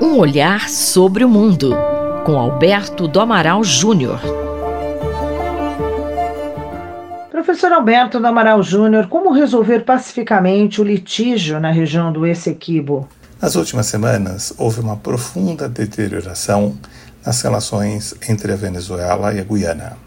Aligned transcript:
Um 0.00 0.16
olhar 0.16 0.70
sobre 0.70 1.22
o 1.22 1.28
mundo, 1.28 1.76
com 2.24 2.38
Alberto 2.38 3.06
do 3.06 3.20
Amaral 3.20 3.62
Júnior. 3.62 4.18
Professor 7.30 7.70
Alberto 7.70 8.18
do 8.18 8.26
Amaral 8.26 8.62
Júnior, 8.62 9.06
como 9.08 9.30
resolver 9.30 9.80
pacificamente 9.80 10.80
o 10.80 10.84
litígio 10.84 11.60
na 11.60 11.70
região 11.70 12.10
do 12.10 12.26
Essequibo? 12.26 13.06
Nas 13.38 13.56
últimas 13.56 13.84
semanas, 13.86 14.54
houve 14.56 14.80
uma 14.80 14.96
profunda 14.96 15.68
deterioração 15.68 16.74
nas 17.24 17.42
relações 17.42 18.14
entre 18.26 18.54
a 18.54 18.56
Venezuela 18.56 19.34
e 19.34 19.38
a 19.38 19.44
Guiana. 19.44 19.98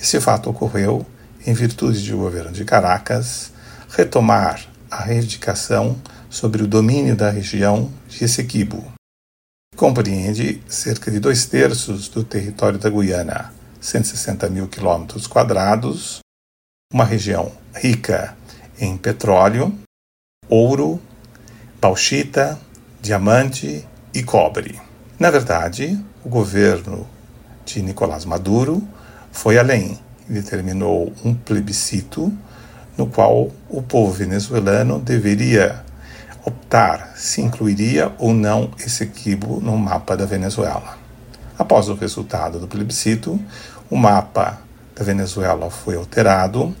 Esse 0.00 0.20
fato 0.20 0.50
ocorreu 0.50 1.04
em 1.44 1.52
virtude 1.52 2.00
de 2.00 2.14
o 2.14 2.18
governo 2.18 2.52
de 2.52 2.64
Caracas 2.64 3.52
retomar 3.90 4.60
a 4.88 5.02
reivindicação 5.02 5.96
sobre 6.34 6.64
o 6.64 6.66
domínio 6.66 7.14
da 7.14 7.30
região 7.30 7.88
de 8.08 8.24
Essequibo. 8.24 8.92
Compreende 9.76 10.60
cerca 10.66 11.08
de 11.08 11.20
dois 11.20 11.46
terços 11.46 12.08
do 12.08 12.24
território 12.24 12.76
da 12.76 12.90
Guiana, 12.90 13.54
160 13.80 14.50
mil 14.50 14.66
quilômetros 14.66 15.28
quadrados, 15.28 16.18
uma 16.92 17.04
região 17.04 17.52
rica 17.72 18.36
em 18.80 18.96
petróleo, 18.96 19.72
ouro, 20.48 21.00
bauxita, 21.80 22.58
diamante 23.00 23.86
e 24.12 24.20
cobre. 24.24 24.80
Na 25.16 25.30
verdade, 25.30 26.04
o 26.24 26.28
governo 26.28 27.08
de 27.64 27.80
Nicolás 27.80 28.24
Maduro 28.24 28.82
foi 29.30 29.56
além 29.56 30.00
e 30.28 30.32
determinou 30.32 31.12
um 31.24 31.32
plebiscito 31.32 32.36
no 32.98 33.06
qual 33.06 33.52
o 33.68 33.80
povo 33.80 34.12
venezuelano 34.12 34.98
deveria 34.98 35.84
optar 36.74 37.12
se 37.14 37.40
incluiria 37.40 38.12
ou 38.18 38.34
não 38.34 38.72
esse 38.84 39.06
quibo 39.06 39.60
no 39.60 39.78
mapa 39.78 40.16
da 40.16 40.26
Venezuela. 40.26 40.98
Após 41.56 41.88
o 41.88 41.94
resultado 41.94 42.58
do 42.58 42.66
plebiscito, 42.66 43.40
o 43.88 43.96
mapa 43.96 44.60
da 44.96 45.04
Venezuela 45.04 45.70
foi 45.70 45.94
alterado. 45.94 46.74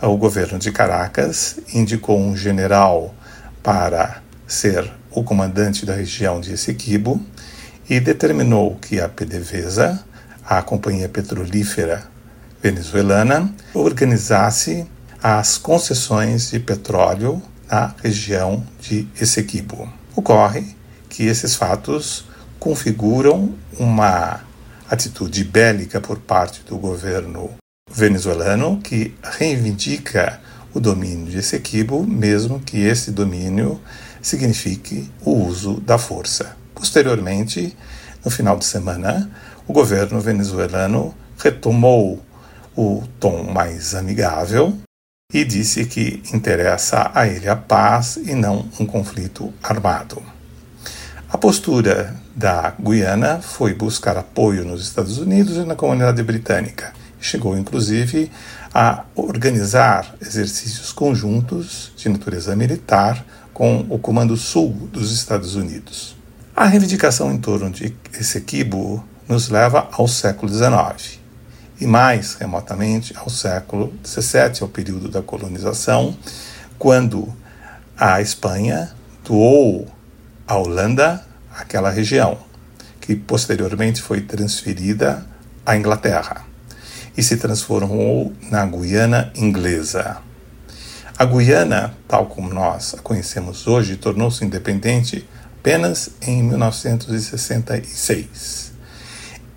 O 0.00 0.16
governo 0.16 0.58
de 0.58 0.72
Caracas 0.72 1.58
indicou 1.74 2.18
um 2.18 2.34
general 2.34 3.14
para 3.62 4.22
ser 4.46 4.90
o 5.10 5.22
comandante 5.22 5.84
da 5.84 5.92
região 5.92 6.40
de 6.40 6.54
Essequibo 6.54 7.20
e 7.88 8.00
determinou 8.00 8.76
que 8.76 8.98
a 8.98 9.10
PDVSA, 9.10 10.02
a 10.42 10.62
companhia 10.62 11.08
petrolífera 11.08 12.02
venezuelana, 12.62 13.52
organizasse 13.74 14.86
as 15.22 15.58
concessões 15.58 16.50
de 16.50 16.58
petróleo 16.60 17.42
na 17.70 17.94
região 18.02 18.66
de 18.80 19.06
Essequibo. 19.20 19.92
Ocorre 20.16 20.76
que 21.08 21.24
esses 21.24 21.54
fatos 21.54 22.24
configuram 22.58 23.54
uma 23.78 24.40
atitude 24.90 25.44
bélica 25.44 26.00
por 26.00 26.18
parte 26.18 26.62
do 26.62 26.76
governo 26.78 27.50
venezuelano 27.90 28.80
que 28.82 29.14
reivindica 29.22 30.40
o 30.74 30.80
domínio 30.80 31.30
de 31.30 31.38
Essequibo, 31.38 32.06
mesmo 32.06 32.60
que 32.60 32.78
esse 32.78 33.10
domínio 33.10 33.80
signifique 34.20 35.10
o 35.24 35.32
uso 35.46 35.80
da 35.80 35.98
força. 35.98 36.56
Posteriormente, 36.74 37.76
no 38.24 38.30
final 38.30 38.58
de 38.58 38.64
semana, 38.64 39.30
o 39.66 39.72
governo 39.72 40.20
venezuelano 40.20 41.14
retomou 41.38 42.22
o 42.76 43.02
tom 43.18 43.44
mais 43.44 43.94
amigável 43.94 44.78
e 45.30 45.44
disse 45.44 45.84
que 45.84 46.22
interessa 46.32 47.10
a 47.14 47.26
ele 47.28 47.50
a 47.50 47.54
paz 47.54 48.16
e 48.16 48.34
não 48.34 48.66
um 48.80 48.86
conflito 48.86 49.52
armado. 49.62 50.22
A 51.28 51.36
postura 51.36 52.16
da 52.34 52.70
Guiana 52.80 53.38
foi 53.42 53.74
buscar 53.74 54.16
apoio 54.16 54.64
nos 54.64 54.82
Estados 54.82 55.18
Unidos 55.18 55.58
e 55.58 55.66
na 55.66 55.74
comunidade 55.74 56.22
britânica. 56.22 56.94
Chegou, 57.20 57.58
inclusive, 57.58 58.32
a 58.72 59.04
organizar 59.14 60.14
exercícios 60.18 60.94
conjuntos 60.94 61.92
de 61.94 62.08
natureza 62.08 62.56
militar 62.56 63.22
com 63.52 63.84
o 63.90 63.98
Comando 63.98 64.34
Sul 64.34 64.88
dos 64.90 65.12
Estados 65.12 65.56
Unidos. 65.56 66.16
A 66.56 66.64
reivindicação 66.64 67.30
em 67.30 67.36
torno 67.36 67.68
de 67.68 67.94
Essequibo 68.18 69.04
nos 69.28 69.50
leva 69.50 69.90
ao 69.92 70.08
século 70.08 70.50
XIX 70.50 71.17
e 71.80 71.86
mais 71.86 72.34
remotamente 72.34 73.14
ao 73.16 73.30
século 73.30 73.92
XVII, 74.04 74.62
ao 74.62 74.68
período 74.68 75.08
da 75.08 75.22
colonização, 75.22 76.16
quando 76.78 77.32
a 77.96 78.20
Espanha 78.20 78.92
doou 79.24 79.86
à 80.46 80.56
Holanda 80.56 81.24
aquela 81.54 81.90
região, 81.90 82.38
que 83.00 83.16
posteriormente 83.16 84.02
foi 84.02 84.20
transferida 84.20 85.26
à 85.64 85.76
Inglaterra 85.76 86.44
e 87.16 87.22
se 87.22 87.36
transformou 87.36 88.32
na 88.50 88.64
Guiana 88.64 89.32
Inglesa. 89.34 90.18
A 91.18 91.24
Guiana, 91.24 91.94
tal 92.06 92.26
como 92.26 92.54
nós 92.54 92.94
a 92.94 92.98
conhecemos 92.98 93.66
hoje, 93.66 93.96
tornou-se 93.96 94.44
independente 94.44 95.26
apenas 95.58 96.10
em 96.22 96.44
1966. 96.44 98.70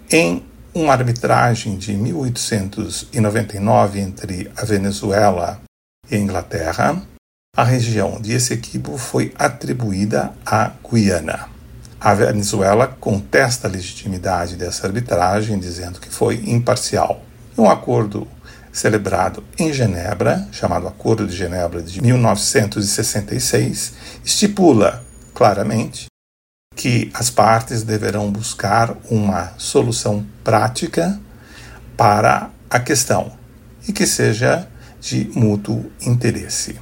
Em 0.09 0.43
uma 0.73 0.93
arbitragem 0.93 1.77
de 1.77 1.93
1899 1.93 3.99
entre 3.99 4.49
a 4.55 4.63
Venezuela 4.63 5.59
e 6.09 6.15
a 6.15 6.19
Inglaterra, 6.19 7.01
a 7.55 7.63
região 7.63 8.19
de 8.21 8.33
Essequibo 8.33 8.97
foi 8.97 9.33
atribuída 9.37 10.33
à 10.45 10.71
Guiana. 10.89 11.49
A 11.99 12.13
Venezuela 12.13 12.87
contesta 12.87 13.67
a 13.67 13.71
legitimidade 13.71 14.55
dessa 14.55 14.87
arbitragem, 14.87 15.59
dizendo 15.59 15.99
que 15.99 16.09
foi 16.09 16.35
imparcial. 16.47 17.21
Um 17.57 17.69
acordo 17.69 18.25
celebrado 18.71 19.43
em 19.59 19.73
Genebra, 19.73 20.47
chamado 20.51 20.87
Acordo 20.87 21.27
de 21.27 21.35
Genebra 21.35 21.81
de 21.81 22.01
1966, 22.01 23.93
estipula 24.23 25.03
claramente 25.33 26.10
que 26.75 27.11
as 27.13 27.29
partes 27.29 27.83
deverão 27.83 28.31
buscar 28.31 28.97
uma 29.09 29.53
solução 29.57 30.25
prática 30.43 31.19
para 31.95 32.49
a 32.69 32.79
questão 32.79 33.33
e 33.87 33.91
que 33.91 34.07
seja 34.07 34.67
de 34.99 35.29
mútuo 35.35 35.91
interesse. 36.01 36.79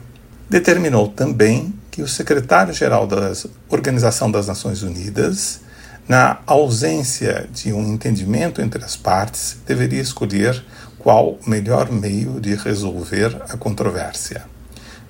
Determinou 0.50 1.09
também 1.09 1.73
que 1.91 2.01
o 2.01 2.07
secretário-geral 2.07 3.07
da 3.07 3.33
Organização 3.67 4.31
das 4.31 4.47
Nações 4.47 4.83
Unidas, 4.83 5.61
na 6.07 6.39
ausência 6.45 7.50
de 7.51 7.73
um 7.73 7.94
entendimento 7.94 8.61
entre 8.61 8.83
as 8.83 8.95
partes, 8.95 9.57
deveria 9.66 10.01
escolher 10.01 10.63
qual 10.97 11.31
o 11.45 11.50
melhor 11.50 11.91
meio 11.91 12.39
de 12.39 12.56
resolver 12.56 13.41
a 13.50 13.57
controvérsia. 13.57 14.45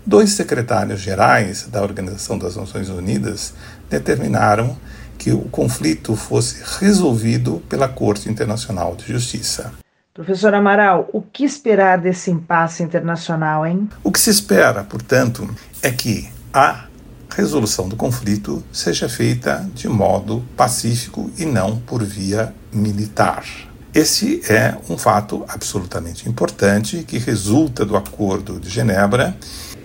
Dois 0.06 0.32
secretários 0.32 1.02
gerais 1.02 1.68
da 1.68 1.84
Organização 1.84 2.40
das 2.40 2.56
Nações 2.56 2.90
Unidas 2.90 3.54
determinaram 3.90 4.78
que 5.18 5.32
o 5.32 5.42
conflito 5.42 6.16
fosse 6.16 6.64
resolvido 6.80 7.62
pela 7.68 7.90
Corte 7.90 8.30
Internacional 8.30 8.96
de 8.96 9.12
Justiça. 9.12 9.74
Professor 10.14 10.54
Amaral, 10.54 11.10
o 11.14 11.22
que 11.22 11.44
esperar 11.44 11.98
desse 11.98 12.32
impasse 12.32 12.84
internacional, 12.84 13.66
hein? 13.66 13.90
O 14.04 14.12
que 14.12 14.20
se 14.20 14.30
espera, 14.30 14.84
portanto, 14.84 15.50
é 15.82 15.92
que 15.92 16.30
a 16.54 16.86
resolução 17.36 17.88
do 17.88 17.96
conflito 17.96 18.64
seja 18.72 19.08
feita 19.08 19.66
de 19.74 19.88
modo 19.88 20.44
pacífico 20.58 21.32
e 21.38 21.46
não 21.46 21.78
por 21.78 22.04
via 22.04 22.54
militar. 22.74 23.46
Esse 23.94 24.42
é 24.52 24.76
um 24.90 24.98
fato 24.98 25.44
absolutamente 25.48 26.30
importante 26.30 27.04
que 27.04 27.18
resulta 27.18 27.84
do 27.86 27.98
Acordo 27.98 28.60
de 28.60 28.70
Genebra. 28.70 29.36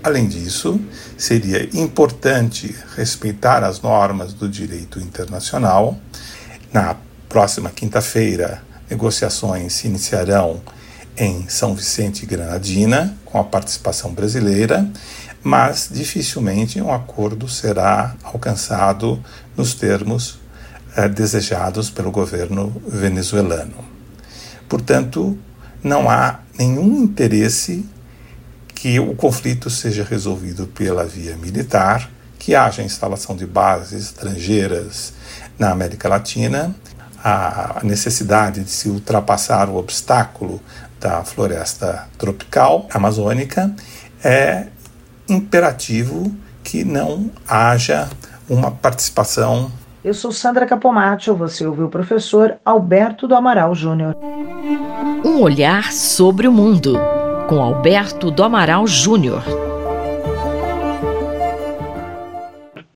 Além 0.05 0.29
disso, 0.29 0.79
seria 1.17 1.67
importante 1.73 2.77
respeitar 2.95 3.65
as 3.65 3.81
normas 3.81 4.35
do 4.35 4.47
direito 4.47 5.01
internacional. 5.01 5.99
Na 6.71 6.95
próxima 7.27 7.71
quinta-feira, 7.71 8.63
negociações 8.91 9.73
se 9.73 9.87
iniciarão 9.87 10.61
em 11.17 11.49
São 11.49 11.75
Vicente 11.75 12.25
e 12.25 12.27
Granadina, 12.27 13.17
com 13.25 13.39
a 13.41 13.45
participação 13.45 14.13
brasileira, 14.13 14.87
mas 15.43 15.89
dificilmente 15.91 16.79
um 16.83 16.93
acordo 16.93 17.49
será 17.49 18.15
alcançado 18.23 19.19
nos 19.57 19.73
termos 19.73 20.39
eh, 20.99 21.09
desejados 21.09 21.89
pelo 21.89 22.11
governo 22.11 22.77
venezuelano. 22.87 23.83
Portanto, 24.69 25.39
não 25.83 26.11
há 26.11 26.41
nenhum 26.59 27.05
interesse 27.05 27.89
que 28.85 29.01
o 29.01 29.15
conflito 29.15 29.71
seja 29.71 30.05
resolvido 30.05 30.67
pela 30.67 31.07
via 31.07 31.39
militar, 31.39 32.11
que 32.39 32.55
haja 32.55 32.83
instalação 32.83 33.35
de 33.35 33.47
bases 33.47 34.11
estrangeiras 34.11 35.15
na 35.59 35.71
América 35.71 36.07
Latina, 36.07 36.77
a 37.25 37.81
necessidade 37.83 38.63
de 38.63 38.69
se 38.69 38.91
ultrapassar 38.91 39.71
o 39.71 39.77
obstáculo 39.77 40.61
da 41.01 41.25
floresta 41.25 42.07
tropical 42.19 42.87
amazônica, 42.93 43.75
é 44.23 44.67
imperativo 45.27 46.31
que 46.63 46.85
não 46.85 47.31
haja 47.49 48.11
uma 48.51 48.71
participação. 48.71 49.73
Eu 50.05 50.13
sou 50.13 50.31
Sandra 50.31 50.67
Capomatto, 50.67 51.35
você 51.35 51.67
ouviu 51.67 51.87
o 51.87 51.91
professor 51.91 52.59
Alberto 52.63 53.27
do 53.27 53.35
Amaral 53.35 53.75
Júnior. 53.75 54.15
Um 55.25 55.41
olhar 55.41 55.91
sobre 55.91 56.47
o 56.47 56.53
mundo, 56.53 56.99
com 57.47 57.63
Alberto 57.63 58.31
do 58.31 58.43
Amaral 58.43 58.87
Júnior. 58.87 59.43